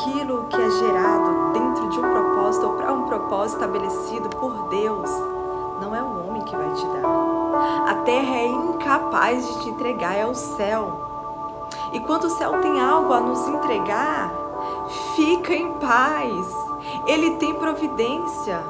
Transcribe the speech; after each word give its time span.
aquilo 0.00 0.46
que 0.48 0.56
é 0.56 0.70
gerado 0.70 1.52
dentro 1.52 1.88
de 1.90 1.98
um 1.98 2.10
propósito 2.10 2.66
ou 2.66 2.72
para 2.74 2.92
um 2.92 3.02
propósito 3.02 3.60
estabelecido 3.60 4.28
por 4.30 4.68
Deus, 4.68 5.10
não 5.80 5.94
é 5.94 6.02
o 6.02 6.26
homem 6.26 6.42
que 6.42 6.56
vai 6.56 6.72
te 6.72 6.86
dar. 6.86 7.90
A 7.90 7.94
terra 8.04 8.36
é 8.36 8.46
incapaz 8.46 9.46
de 9.46 9.62
te 9.62 9.68
entregar, 9.68 10.16
é 10.16 10.26
o 10.26 10.34
céu. 10.34 11.00
E 11.92 12.00
quando 12.00 12.24
o 12.24 12.30
céu 12.30 12.60
tem 12.62 12.80
algo 12.80 13.12
a 13.12 13.20
nos 13.20 13.46
entregar, 13.48 14.32
fica 15.16 15.54
em 15.54 15.72
paz. 15.74 16.46
Ele 17.06 17.32
tem 17.32 17.54
providência. 17.54 18.62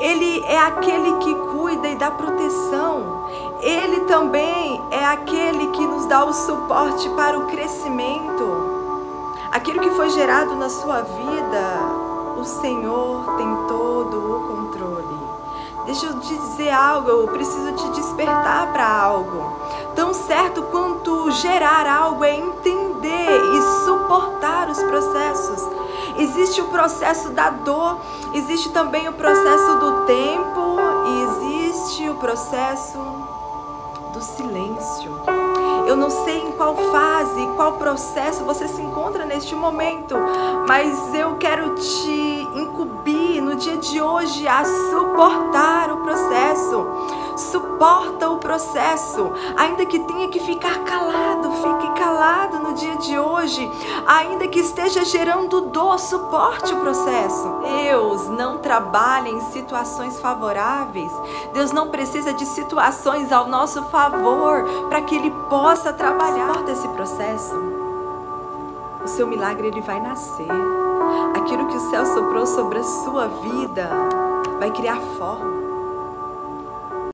Ele 0.00 0.42
é 0.44 0.58
aquele 0.58 1.18
que 1.18 1.34
cuida 1.34 1.88
e 1.88 1.96
dá 1.96 2.10
proteção. 2.10 3.26
Ele 3.60 4.00
também 4.00 4.82
é 4.90 5.04
aquele 5.04 5.68
que 5.68 5.86
nos 5.86 6.06
dá 6.06 6.24
o 6.24 6.32
suporte 6.32 7.08
para 7.10 7.38
o 7.38 7.46
crescimento. 7.46 8.83
Aquilo 9.54 9.78
que 9.78 9.90
foi 9.90 10.10
gerado 10.10 10.56
na 10.56 10.68
sua 10.68 11.02
vida, 11.02 11.62
o 12.36 12.44
Senhor 12.44 13.36
tem 13.36 13.46
todo 13.68 14.16
o 14.16 14.48
controle. 14.48 15.16
Deixa 15.86 16.06
eu 16.06 16.14
dizer 16.14 16.70
algo, 16.70 17.08
eu 17.08 17.28
preciso 17.28 17.70
te 17.70 17.88
despertar 17.90 18.72
para 18.72 18.84
algo. 18.84 19.56
Tão 19.94 20.12
certo 20.12 20.60
quanto 20.64 21.30
gerar 21.30 21.86
algo 21.86 22.24
é 22.24 22.34
entender 22.34 23.44
e 23.54 23.84
suportar 23.84 24.68
os 24.68 24.82
processos. 24.82 25.62
Existe 26.18 26.60
o 26.60 26.66
processo 26.66 27.30
da 27.30 27.50
dor, 27.50 27.98
existe 28.34 28.70
também 28.70 29.06
o 29.08 29.12
processo 29.12 29.78
do 29.78 30.04
tempo 30.04 30.78
e 31.06 31.22
existe 31.22 32.10
o 32.10 32.16
processo 32.16 32.98
do 34.12 34.20
silêncio. 34.20 35.43
Eu 35.86 35.96
não 35.96 36.08
sei 36.08 36.38
em 36.38 36.52
qual 36.52 36.74
fase, 36.90 37.46
qual 37.56 37.72
processo 37.74 38.44
você 38.44 38.66
se 38.66 38.80
encontra 38.80 39.24
neste 39.24 39.54
momento, 39.54 40.16
mas 40.66 41.14
eu 41.14 41.36
quero 41.36 41.74
te 41.74 42.48
incumbir 42.54 43.42
no 43.42 43.54
dia 43.54 43.76
de 43.76 44.00
hoje 44.00 44.48
a 44.48 44.64
suportar 44.64 45.92
o 45.92 45.98
processo. 45.98 46.86
Suporta 47.36 48.30
o 48.30 48.38
processo, 48.38 49.32
ainda 49.56 49.84
que 49.84 49.98
tenha 49.98 50.28
que 50.28 50.38
ficar 50.38 50.84
calado, 50.84 51.50
fique 51.50 51.98
calado 51.98 52.60
no 52.60 52.74
dia 52.74 52.96
de 52.96 53.18
hoje, 53.18 53.68
ainda 54.06 54.46
que 54.46 54.60
esteja 54.60 55.04
gerando 55.04 55.62
dor, 55.62 55.98
suporte 55.98 56.72
o 56.72 56.78
processo. 56.78 57.60
Deus 57.62 58.28
não 58.28 58.58
trabalha 58.58 59.28
em 59.28 59.40
situações 59.40 60.20
favoráveis. 60.20 61.10
Deus 61.52 61.72
não 61.72 61.88
precisa 61.88 62.32
de 62.32 62.46
situações 62.46 63.32
ao 63.32 63.48
nosso 63.48 63.82
favor 63.84 64.64
para 64.88 65.02
que 65.02 65.16
ele 65.16 65.32
possa 65.50 65.92
trabalhar 65.92 66.62
esse 66.68 66.86
processo. 66.88 67.54
O 69.04 69.08
seu 69.08 69.26
milagre 69.26 69.66
ele 69.66 69.80
vai 69.80 70.00
nascer. 70.00 70.48
Aquilo 71.36 71.66
que 71.66 71.76
o 71.76 71.90
céu 71.90 72.06
soprou 72.06 72.46
sobre 72.46 72.78
a 72.78 72.84
sua 72.84 73.26
vida 73.26 73.90
vai 74.58 74.70
criar 74.70 75.00
forma 75.18 75.63